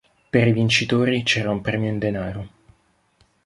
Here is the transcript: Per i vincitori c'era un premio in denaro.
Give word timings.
Per 0.31 0.47
i 0.47 0.51
vincitori 0.51 1.21
c'era 1.21 1.51
un 1.51 1.61
premio 1.61 1.87
in 1.89 1.99
denaro. 1.99 2.47